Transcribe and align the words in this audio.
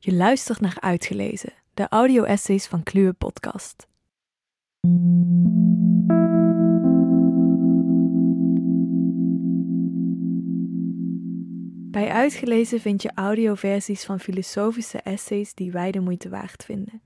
Je 0.00 0.12
luistert 0.12 0.60
naar 0.60 0.76
Uitgelezen, 0.80 1.52
de 1.74 1.88
audio-essays 1.88 2.66
van 2.66 2.82
Kluwe 2.82 3.12
Podcast. 3.12 3.86
Bij 11.90 12.08
Uitgelezen 12.10 12.80
vind 12.80 13.02
je 13.02 13.10
audioversies 13.14 14.04
van 14.04 14.20
filosofische 14.20 14.98
essays 14.98 15.54
die 15.54 15.72
wij 15.72 15.90
de 15.90 16.00
moeite 16.00 16.28
waard 16.28 16.64
vinden. 16.64 17.02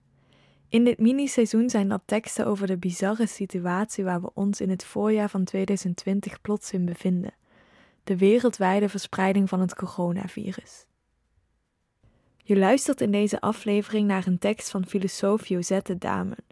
In 0.68 0.84
dit 0.84 0.98
mini-seizoen 0.98 1.70
zijn 1.70 1.88
dat 1.88 2.02
teksten 2.04 2.46
over 2.46 2.66
de 2.66 2.78
bizarre 2.78 3.26
situatie 3.26 4.04
waar 4.04 4.20
we 4.20 4.30
ons 4.34 4.60
in 4.60 4.70
het 4.70 4.84
voorjaar 4.84 5.28
van 5.28 5.44
2020 5.44 6.40
plots 6.40 6.72
in 6.72 6.84
bevinden: 6.84 7.34
de 8.04 8.16
wereldwijde 8.16 8.88
verspreiding 8.88 9.48
van 9.48 9.60
het 9.60 9.74
coronavirus. 9.74 10.86
Je 12.44 12.56
luistert 12.56 13.00
in 13.00 13.10
deze 13.10 13.40
aflevering 13.40 14.06
naar 14.06 14.26
een 14.26 14.38
tekst 14.38 14.70
van 14.70 14.86
filosoof 14.86 15.46
Josette 15.46 15.98
Damen 15.98 16.44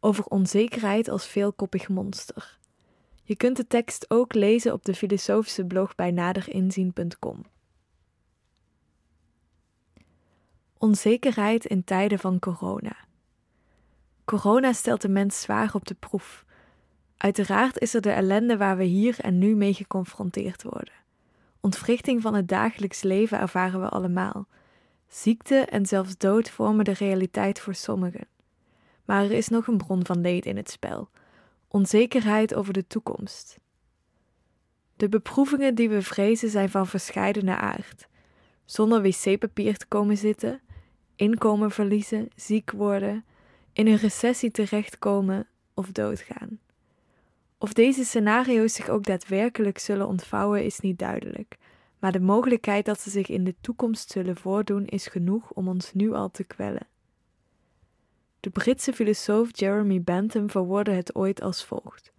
over 0.00 0.24
onzekerheid 0.24 1.08
als 1.08 1.26
veelkoppig 1.26 1.88
monster. 1.88 2.58
Je 3.22 3.36
kunt 3.36 3.56
de 3.56 3.66
tekst 3.66 4.10
ook 4.10 4.34
lezen 4.34 4.72
op 4.72 4.84
de 4.84 4.94
filosofische 4.94 5.64
blog 5.64 5.94
bij 5.94 6.10
naderinzien.com. 6.10 7.44
Onzekerheid 10.78 11.64
in 11.64 11.84
tijden 11.84 12.18
van 12.18 12.38
corona. 12.38 12.96
Corona 14.24 14.72
stelt 14.72 15.02
de 15.02 15.08
mens 15.08 15.40
zwaar 15.40 15.74
op 15.74 15.86
de 15.86 15.94
proef. 15.94 16.44
Uiteraard 17.16 17.78
is 17.78 17.94
er 17.94 18.00
de 18.00 18.10
ellende 18.10 18.56
waar 18.56 18.76
we 18.76 18.84
hier 18.84 19.20
en 19.20 19.38
nu 19.38 19.54
mee 19.54 19.74
geconfronteerd 19.74 20.62
worden. 20.62 20.94
Ontwrichting 21.60 22.22
van 22.22 22.34
het 22.34 22.48
dagelijks 22.48 23.02
leven 23.02 23.38
ervaren 23.38 23.80
we 23.80 23.88
allemaal. 23.88 24.46
Ziekte 25.14 25.56
en 25.56 25.86
zelfs 25.86 26.16
dood 26.16 26.50
vormen 26.50 26.84
de 26.84 26.92
realiteit 26.92 27.60
voor 27.60 27.74
sommigen. 27.74 28.26
Maar 29.04 29.24
er 29.24 29.30
is 29.30 29.48
nog 29.48 29.66
een 29.66 29.76
bron 29.76 30.06
van 30.06 30.20
leed 30.20 30.46
in 30.46 30.56
het 30.56 30.70
spel: 30.70 31.08
onzekerheid 31.68 32.54
over 32.54 32.72
de 32.72 32.86
toekomst. 32.86 33.58
De 34.96 35.08
beproevingen 35.08 35.74
die 35.74 35.88
we 35.88 36.02
vrezen 36.02 36.48
zijn 36.50 36.68
van 36.70 36.86
verscheidene 36.86 37.56
aard. 37.56 38.08
Zonder 38.64 39.02
wc-papier 39.02 39.76
te 39.76 39.86
komen 39.86 40.16
zitten, 40.16 40.60
inkomen 41.16 41.70
verliezen, 41.70 42.28
ziek 42.36 42.70
worden, 42.70 43.24
in 43.72 43.86
een 43.86 43.96
recessie 43.96 44.50
terechtkomen 44.50 45.48
of 45.74 45.92
doodgaan. 45.92 46.58
Of 47.58 47.72
deze 47.72 48.04
scenario's 48.04 48.74
zich 48.74 48.88
ook 48.88 49.04
daadwerkelijk 49.04 49.78
zullen 49.78 50.06
ontvouwen 50.06 50.64
is 50.64 50.80
niet 50.80 50.98
duidelijk, 50.98 51.56
maar 52.04 52.12
de 52.12 52.20
mogelijkheid 52.20 52.84
dat 52.84 53.00
ze 53.00 53.10
zich 53.10 53.28
in 53.28 53.44
de 53.44 53.54
toekomst 53.60 54.10
zullen 54.10 54.36
voordoen 54.36 54.86
is 54.86 55.06
genoeg 55.06 55.50
om 55.50 55.68
ons 55.68 55.92
nu 55.92 56.12
al 56.12 56.30
te 56.30 56.44
kwellen. 56.44 56.86
De 58.40 58.50
Britse 58.50 58.92
filosoof 58.92 59.48
Jeremy 59.58 60.02
Bentham 60.02 60.50
verwoordde 60.50 60.92
het 60.92 61.14
ooit 61.14 61.42
als 61.42 61.64
volgt: 61.64 62.12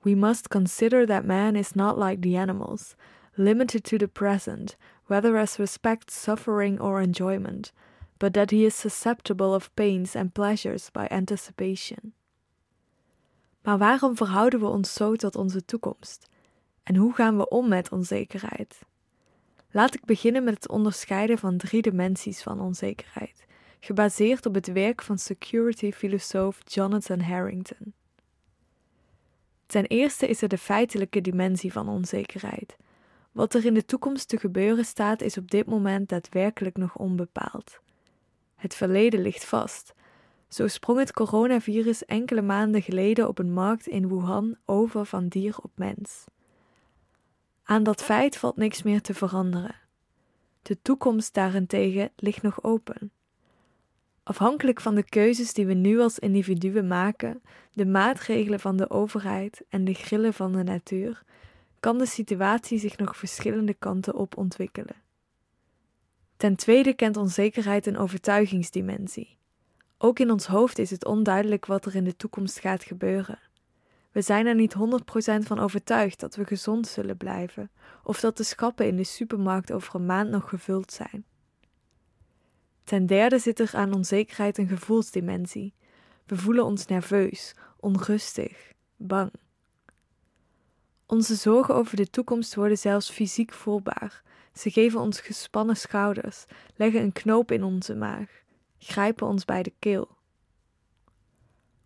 We 0.00 0.14
must 0.14 0.48
consider 0.48 1.06
that 1.06 1.24
man 1.24 1.56
is 1.56 1.72
not 1.72 1.96
like 1.96 2.18
the 2.18 2.38
animals, 2.38 2.94
limited 3.32 3.84
to 3.84 3.96
the 3.96 4.06
present, 4.06 4.76
whether 5.06 5.36
as 5.36 5.56
respects 5.56 6.22
suffering 6.22 6.80
or 6.80 7.00
enjoyment, 7.00 7.72
but 8.16 8.32
that 8.32 8.50
he 8.50 8.64
is 8.64 8.80
susceptible 8.80 9.54
of 9.54 9.74
pains 9.74 10.16
and 10.16 10.32
pleasures 10.32 10.90
by 10.90 11.06
anticipation. 11.08 12.12
Maar 13.62 13.78
waarom 13.78 14.16
verhouden 14.16 14.60
we 14.60 14.66
ons 14.66 14.92
zo 14.92 15.16
tot 15.16 15.36
onze 15.36 15.64
toekomst? 15.64 16.32
En 16.84 16.96
hoe 16.96 17.14
gaan 17.14 17.36
we 17.36 17.48
om 17.48 17.68
met 17.68 17.92
onzekerheid? 17.92 18.78
Laat 19.70 19.94
ik 19.94 20.04
beginnen 20.04 20.44
met 20.44 20.54
het 20.54 20.68
onderscheiden 20.68 21.38
van 21.38 21.56
drie 21.56 21.82
dimensies 21.82 22.42
van 22.42 22.60
onzekerheid, 22.60 23.46
gebaseerd 23.80 24.46
op 24.46 24.54
het 24.54 24.72
werk 24.72 25.02
van 25.02 25.18
security-filosoof 25.18 26.60
Jonathan 26.64 27.20
Harrington. 27.20 27.94
Ten 29.66 29.86
eerste 29.86 30.28
is 30.28 30.42
er 30.42 30.48
de 30.48 30.58
feitelijke 30.58 31.20
dimensie 31.20 31.72
van 31.72 31.88
onzekerheid. 31.88 32.76
Wat 33.32 33.54
er 33.54 33.64
in 33.64 33.74
de 33.74 33.84
toekomst 33.84 34.28
te 34.28 34.38
gebeuren 34.38 34.84
staat, 34.84 35.22
is 35.22 35.38
op 35.38 35.50
dit 35.50 35.66
moment 35.66 36.08
daadwerkelijk 36.08 36.76
nog 36.76 36.96
onbepaald. 36.96 37.80
Het 38.56 38.74
verleden 38.74 39.20
ligt 39.20 39.44
vast. 39.44 39.94
Zo 40.48 40.66
sprong 40.66 40.98
het 40.98 41.12
coronavirus 41.12 42.04
enkele 42.04 42.42
maanden 42.42 42.82
geleden 42.82 43.28
op 43.28 43.38
een 43.38 43.52
markt 43.52 43.86
in 43.86 44.08
Wuhan 44.08 44.56
over 44.64 45.06
van 45.06 45.28
dier 45.28 45.56
op 45.62 45.70
mens. 45.74 46.24
Aan 47.64 47.82
dat 47.82 48.02
feit 48.02 48.36
valt 48.36 48.56
niks 48.56 48.82
meer 48.82 49.00
te 49.00 49.14
veranderen. 49.14 49.74
De 50.62 50.82
toekomst 50.82 51.34
daarentegen 51.34 52.10
ligt 52.16 52.42
nog 52.42 52.62
open. 52.62 53.12
Afhankelijk 54.22 54.80
van 54.80 54.94
de 54.94 55.04
keuzes 55.04 55.52
die 55.52 55.66
we 55.66 55.74
nu 55.74 56.00
als 56.00 56.18
individuen 56.18 56.86
maken, 56.86 57.42
de 57.72 57.86
maatregelen 57.86 58.60
van 58.60 58.76
de 58.76 58.90
overheid 58.90 59.64
en 59.68 59.84
de 59.84 59.94
grillen 59.94 60.34
van 60.34 60.52
de 60.52 60.62
natuur, 60.62 61.22
kan 61.80 61.98
de 61.98 62.06
situatie 62.06 62.78
zich 62.78 62.96
nog 62.96 63.16
verschillende 63.16 63.74
kanten 63.74 64.14
op 64.14 64.36
ontwikkelen. 64.36 64.96
Ten 66.36 66.56
tweede 66.56 66.94
kent 66.94 67.16
onzekerheid 67.16 67.86
een 67.86 67.98
overtuigingsdimensie. 67.98 69.36
Ook 69.98 70.18
in 70.18 70.30
ons 70.30 70.46
hoofd 70.46 70.78
is 70.78 70.90
het 70.90 71.04
onduidelijk 71.04 71.66
wat 71.66 71.86
er 71.86 71.94
in 71.94 72.04
de 72.04 72.16
toekomst 72.16 72.58
gaat 72.58 72.84
gebeuren. 72.84 73.38
We 74.14 74.22
zijn 74.22 74.46
er 74.46 74.54
niet 74.54 74.74
100% 74.74 74.78
van 75.38 75.58
overtuigd 75.58 76.20
dat 76.20 76.36
we 76.36 76.44
gezond 76.44 76.86
zullen 76.86 77.16
blijven, 77.16 77.70
of 78.02 78.20
dat 78.20 78.36
de 78.36 78.42
schappen 78.42 78.86
in 78.86 78.96
de 78.96 79.04
supermarkt 79.04 79.72
over 79.72 79.94
een 79.94 80.06
maand 80.06 80.30
nog 80.30 80.48
gevuld 80.48 80.92
zijn. 80.92 81.24
Ten 82.84 83.06
derde 83.06 83.38
zit 83.38 83.60
er 83.60 83.70
aan 83.72 83.94
onzekerheid 83.94 84.58
een 84.58 84.68
gevoelsdimensie. 84.68 85.74
We 86.26 86.36
voelen 86.36 86.64
ons 86.64 86.86
nerveus, 86.86 87.54
onrustig, 87.76 88.72
bang. 88.96 89.32
Onze 91.06 91.34
zorgen 91.34 91.74
over 91.74 91.96
de 91.96 92.10
toekomst 92.10 92.54
worden 92.54 92.78
zelfs 92.78 93.10
fysiek 93.10 93.52
voelbaar. 93.52 94.22
Ze 94.52 94.70
geven 94.70 95.00
ons 95.00 95.20
gespannen 95.20 95.76
schouders, 95.76 96.44
leggen 96.76 97.00
een 97.00 97.12
knoop 97.12 97.50
in 97.50 97.62
onze 97.62 97.94
maag, 97.94 98.42
grijpen 98.78 99.26
ons 99.26 99.44
bij 99.44 99.62
de 99.62 99.72
keel. 99.78 100.13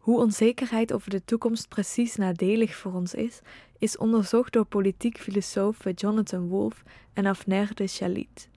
Hoe 0.09 0.21
onzekerheid 0.21 0.93
over 0.93 1.11
de 1.11 1.25
toekomst 1.25 1.69
precies 1.69 2.17
nadelig 2.17 2.75
voor 2.75 2.93
ons 2.93 3.15
is, 3.15 3.41
is 3.79 3.97
onderzocht 3.97 4.53
door 4.53 4.65
politiek 4.65 5.19
filosofen 5.19 5.93
Jonathan 5.93 6.49
Wolff 6.49 6.83
en 7.13 7.27
Afner 7.27 7.75
de 7.75 7.87
Chalit. 7.87 8.49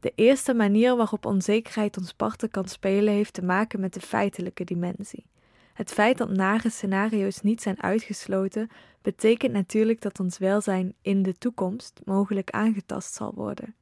De 0.00 0.12
eerste 0.14 0.54
manier 0.54 0.96
waarop 0.96 1.26
onzekerheid 1.26 1.96
ons 1.96 2.12
parten 2.12 2.50
kan 2.50 2.68
spelen 2.68 3.14
heeft 3.14 3.32
te 3.32 3.44
maken 3.44 3.80
met 3.80 3.94
de 3.94 4.00
feitelijke 4.00 4.64
dimensie. 4.64 5.26
Het 5.72 5.92
feit 5.92 6.18
dat 6.18 6.30
nare 6.30 6.70
scenario's 6.70 7.40
niet 7.40 7.62
zijn 7.62 7.82
uitgesloten, 7.82 8.70
betekent 9.00 9.52
natuurlijk 9.52 10.00
dat 10.00 10.20
ons 10.20 10.38
welzijn 10.38 10.94
in 11.00 11.22
de 11.22 11.34
toekomst 11.34 12.00
mogelijk 12.04 12.50
aangetast 12.50 13.14
zal 13.14 13.34
worden. 13.34 13.74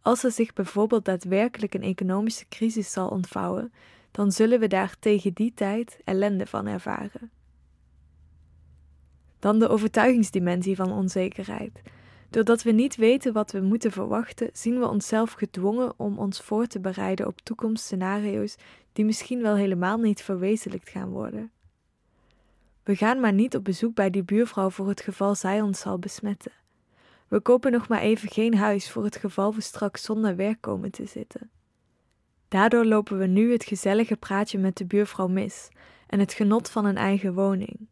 Als 0.00 0.24
er 0.24 0.32
zich 0.32 0.52
bijvoorbeeld 0.52 1.04
daadwerkelijk 1.04 1.74
een 1.74 1.82
economische 1.82 2.48
crisis 2.48 2.92
zal 2.92 3.08
ontvouwen, 3.08 3.72
dan 4.12 4.32
zullen 4.32 4.60
we 4.60 4.66
daar 4.66 4.96
tegen 4.98 5.32
die 5.32 5.52
tijd 5.54 6.00
ellende 6.04 6.46
van 6.46 6.66
ervaren. 6.66 7.30
Dan 9.38 9.58
de 9.58 9.68
overtuigingsdimensie 9.68 10.76
van 10.76 10.92
onzekerheid. 10.92 11.82
Doordat 12.30 12.62
we 12.62 12.70
niet 12.70 12.96
weten 12.96 13.32
wat 13.32 13.52
we 13.52 13.60
moeten 13.60 13.92
verwachten, 13.92 14.50
zien 14.52 14.78
we 14.78 14.88
onszelf 14.88 15.32
gedwongen 15.32 15.92
om 15.96 16.18
ons 16.18 16.40
voor 16.40 16.66
te 16.66 16.80
bereiden 16.80 17.26
op 17.26 17.40
toekomstscenario's 17.40 18.56
die 18.92 19.04
misschien 19.04 19.42
wel 19.42 19.56
helemaal 19.56 19.98
niet 19.98 20.22
verwezenlijkt 20.22 20.88
gaan 20.88 21.08
worden. 21.08 21.50
We 22.82 22.96
gaan 22.96 23.20
maar 23.20 23.32
niet 23.32 23.56
op 23.56 23.64
bezoek 23.64 23.94
bij 23.94 24.10
die 24.10 24.22
buurvrouw 24.22 24.70
voor 24.70 24.88
het 24.88 25.00
geval 25.00 25.34
zij 25.34 25.60
ons 25.60 25.80
zal 25.80 25.98
besmetten. 25.98 26.52
We 27.28 27.40
kopen 27.40 27.72
nog 27.72 27.88
maar 27.88 28.00
even 28.00 28.28
geen 28.28 28.54
huis 28.54 28.90
voor 28.90 29.04
het 29.04 29.16
geval 29.16 29.54
we 29.54 29.60
straks 29.60 30.02
zonder 30.02 30.36
werk 30.36 30.60
komen 30.60 30.90
te 30.90 31.06
zitten. 31.06 31.50
Daardoor 32.52 32.84
lopen 32.84 33.18
we 33.18 33.26
nu 33.26 33.52
het 33.52 33.64
gezellige 33.64 34.16
praatje 34.16 34.58
met 34.58 34.76
de 34.76 34.84
buurvrouw 34.84 35.26
mis 35.26 35.68
en 36.06 36.20
het 36.20 36.32
genot 36.32 36.70
van 36.70 36.84
een 36.84 36.96
eigen 36.96 37.34
woning. 37.34 37.88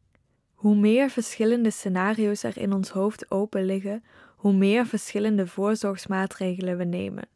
Hoe 0.55 0.77
meer 0.77 1.11
verschillende 1.11 1.71
scenario's 1.71 2.43
er 2.43 2.59
in 2.59 2.73
ons 2.73 2.89
hoofd 2.89 3.31
open 3.31 3.65
liggen, 3.65 4.05
hoe 4.37 4.53
meer 4.53 4.87
verschillende 4.87 5.47
voorzorgsmaatregelen 5.47 6.77
we 6.77 6.85
nemen 6.85 7.29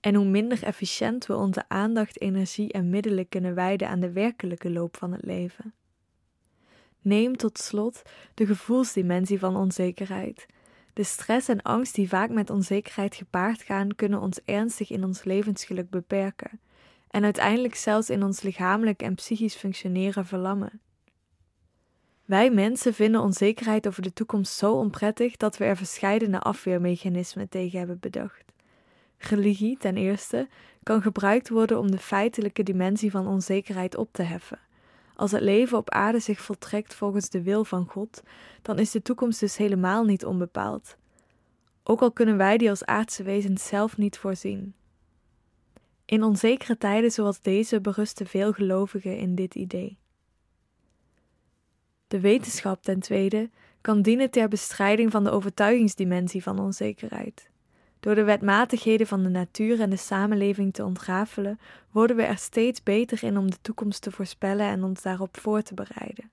en 0.00 0.14
hoe 0.14 0.24
minder 0.24 0.62
efficiënt 0.62 1.26
we 1.26 1.36
onze 1.36 1.64
aandacht, 1.68 2.20
energie 2.20 2.72
en 2.72 2.90
middelen 2.90 3.28
kunnen 3.28 3.54
wijden 3.54 3.88
aan 3.88 4.00
de 4.00 4.12
werkelijke 4.12 4.70
loop 4.70 4.96
van 4.96 5.12
het 5.12 5.24
leven. 5.24 5.74
Neem 7.00 7.36
tot 7.36 7.58
slot 7.58 8.02
de 8.34 8.46
gevoelsdimensie 8.46 9.38
van 9.38 9.56
onzekerheid. 9.56 10.46
De 10.92 11.04
stress 11.04 11.48
en 11.48 11.62
angst 11.62 11.94
die 11.94 12.08
vaak 12.08 12.30
met 12.30 12.50
onzekerheid 12.50 13.14
gepaard 13.14 13.62
gaan, 13.62 13.94
kunnen 13.94 14.20
ons 14.20 14.40
ernstig 14.44 14.90
in 14.90 15.04
ons 15.04 15.24
levensgeluk 15.24 15.90
beperken 15.90 16.60
en 17.10 17.24
uiteindelijk 17.24 17.74
zelfs 17.74 18.10
in 18.10 18.22
ons 18.22 18.42
lichamelijk 18.42 19.02
en 19.02 19.14
psychisch 19.14 19.54
functioneren 19.54 20.26
verlammen. 20.26 20.80
Wij 22.24 22.50
mensen 22.50 22.94
vinden 22.94 23.20
onzekerheid 23.20 23.86
over 23.86 24.02
de 24.02 24.12
toekomst 24.12 24.52
zo 24.56 24.72
onprettig 24.72 25.36
dat 25.36 25.56
we 25.56 25.64
er 25.64 25.76
verscheidene 25.76 26.40
afweermechanismen 26.40 27.48
tegen 27.48 27.78
hebben 27.78 27.98
bedacht. 28.00 28.44
Religie, 29.18 29.76
ten 29.76 29.96
eerste, 29.96 30.48
kan 30.82 31.02
gebruikt 31.02 31.48
worden 31.48 31.78
om 31.78 31.90
de 31.90 31.98
feitelijke 31.98 32.62
dimensie 32.62 33.10
van 33.10 33.26
onzekerheid 33.26 33.96
op 33.96 34.08
te 34.12 34.22
heffen. 34.22 34.58
Als 35.16 35.30
het 35.30 35.40
leven 35.40 35.78
op 35.78 35.90
aarde 35.90 36.18
zich 36.18 36.40
voltrekt 36.40 36.94
volgens 36.94 37.30
de 37.30 37.42
wil 37.42 37.64
van 37.64 37.86
God, 37.86 38.22
dan 38.62 38.78
is 38.78 38.90
de 38.90 39.02
toekomst 39.02 39.40
dus 39.40 39.56
helemaal 39.56 40.04
niet 40.04 40.24
onbepaald. 40.24 40.96
Ook 41.82 42.00
al 42.00 42.12
kunnen 42.12 42.36
wij 42.36 42.58
die 42.58 42.70
als 42.70 42.84
aardse 42.84 43.22
wezens 43.22 43.66
zelf 43.66 43.96
niet 43.96 44.18
voorzien. 44.18 44.74
In 46.10 46.22
onzekere 46.22 46.78
tijden 46.78 47.10
zoals 47.10 47.40
deze 47.40 47.80
berusten 47.80 48.26
veel 48.26 48.52
gelovigen 48.52 49.18
in 49.18 49.34
dit 49.34 49.54
idee. 49.54 49.98
De 52.06 52.20
wetenschap, 52.20 52.82
ten 52.82 53.00
tweede, 53.00 53.50
kan 53.80 54.02
dienen 54.02 54.30
ter 54.30 54.48
bestrijding 54.48 55.10
van 55.10 55.24
de 55.24 55.30
overtuigingsdimensie 55.30 56.42
van 56.42 56.58
onzekerheid. 56.58 57.50
Door 58.00 58.14
de 58.14 58.24
wetmatigheden 58.24 59.06
van 59.06 59.22
de 59.22 59.28
natuur 59.28 59.80
en 59.80 59.90
de 59.90 59.96
samenleving 59.96 60.72
te 60.72 60.84
ontrafelen, 60.84 61.58
worden 61.90 62.16
we 62.16 62.22
er 62.22 62.38
steeds 62.38 62.82
beter 62.82 63.24
in 63.24 63.36
om 63.36 63.50
de 63.50 63.60
toekomst 63.62 64.02
te 64.02 64.10
voorspellen 64.10 64.66
en 64.66 64.84
ons 64.84 65.02
daarop 65.02 65.40
voor 65.40 65.62
te 65.62 65.74
bereiden. 65.74 66.30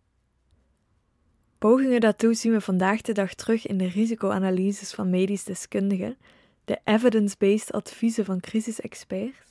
Pogingen 1.57 2.01
daartoe 2.01 2.33
zien 2.33 2.51
we 2.51 2.61
vandaag 2.61 3.01
de 3.01 3.13
dag 3.13 3.33
terug 3.33 3.67
in 3.67 3.77
de 3.77 3.87
risicoanalyses 3.87 4.93
van 4.93 5.09
medisch 5.09 5.43
deskundigen, 5.43 6.17
de 6.65 6.79
evidence-based 6.83 7.71
adviezen 7.71 8.25
van 8.25 8.39
crisisexperts 8.39 9.47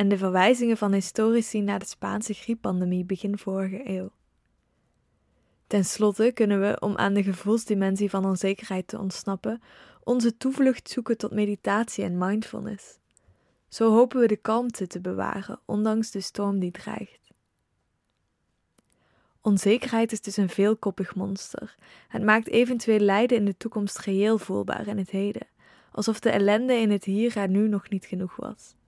en 0.00 0.08
de 0.08 0.18
verwijzingen 0.18 0.76
van 0.76 0.92
historici 0.92 1.60
naar 1.60 1.78
de 1.78 1.86
Spaanse 1.86 2.34
grieppandemie 2.34 3.04
begin 3.04 3.38
vorige 3.38 3.88
eeuw. 3.88 4.10
Ten 5.66 5.84
slotte 5.84 6.30
kunnen 6.34 6.60
we, 6.60 6.80
om 6.80 6.96
aan 6.96 7.14
de 7.14 7.22
gevoelsdimensie 7.22 8.10
van 8.10 8.24
onzekerheid 8.24 8.88
te 8.88 8.98
ontsnappen, 8.98 9.62
onze 10.04 10.36
toevlucht 10.36 10.90
zoeken 10.90 11.16
tot 11.16 11.30
meditatie 11.30 12.04
en 12.04 12.18
mindfulness. 12.18 12.98
Zo 13.68 13.92
hopen 13.92 14.20
we 14.20 14.26
de 14.26 14.36
kalmte 14.36 14.86
te 14.86 15.00
bewaren, 15.00 15.60
ondanks 15.64 16.10
de 16.10 16.20
storm 16.20 16.58
die 16.58 16.70
dreigt. 16.70 17.30
Onzekerheid 19.40 20.12
is 20.12 20.20
dus 20.20 20.36
een 20.36 20.48
veelkoppig 20.48 21.14
monster. 21.14 21.76
Het 22.08 22.22
maakt 22.22 22.48
eventueel 22.48 23.00
lijden 23.00 23.36
in 23.36 23.44
de 23.44 23.56
toekomst 23.56 23.98
geheel 23.98 24.38
voelbaar 24.38 24.86
in 24.86 24.98
het 24.98 25.10
heden, 25.10 25.46
alsof 25.92 26.20
de 26.20 26.30
ellende 26.30 26.74
in 26.74 26.90
het 26.90 27.04
hier 27.04 27.36
en 27.36 27.50
nu 27.50 27.68
nog 27.68 27.88
niet 27.88 28.04
genoeg 28.04 28.36
was. 28.36 28.78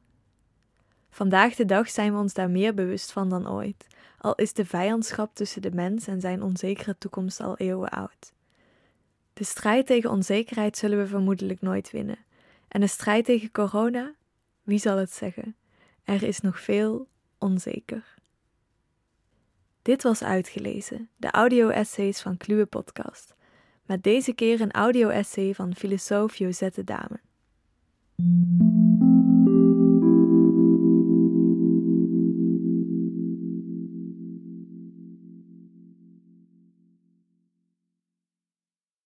Vandaag 1.13 1.55
de 1.55 1.65
dag 1.65 1.91
zijn 1.91 2.13
we 2.13 2.19
ons 2.19 2.35
daar 2.35 2.51
meer 2.51 2.75
bewust 2.75 3.13
van 3.13 3.29
dan 3.29 3.51
ooit, 3.51 3.87
al 4.19 4.35
is 4.35 4.53
de 4.53 4.65
vijandschap 4.65 5.35
tussen 5.35 5.63
de 5.63 5.71
mens 5.71 6.07
en 6.07 6.21
zijn 6.21 6.43
onzekere 6.43 6.99
toekomst 6.99 7.41
al 7.41 7.57
eeuwen 7.57 7.89
oud. 7.89 8.33
De 9.33 9.45
strijd 9.45 9.87
tegen 9.87 10.11
onzekerheid 10.11 10.77
zullen 10.77 10.99
we 10.99 11.07
vermoedelijk 11.07 11.61
nooit 11.61 11.91
winnen. 11.91 12.19
En 12.69 12.81
de 12.81 12.87
strijd 12.87 13.25
tegen 13.25 13.51
corona, 13.51 14.15
wie 14.63 14.79
zal 14.79 14.97
het 14.97 15.13
zeggen? 15.13 15.57
Er 16.05 16.23
is 16.23 16.41
nog 16.41 16.61
veel 16.61 17.09
onzeker. 17.39 18.15
Dit 19.83 20.03
was 20.03 20.23
uitgelezen, 20.23 21.09
de 21.17 21.31
audio-essays 21.31 22.21
van 22.21 22.37
Kluwe 22.37 22.67
Podcast. 22.67 23.35
Met 23.87 24.03
deze 24.03 24.33
keer 24.33 24.61
een 24.61 24.73
audio-essay 24.73 25.55
van 25.55 25.75
filosoof 25.75 26.37
Josette 26.37 26.85
Dame. 26.85 27.21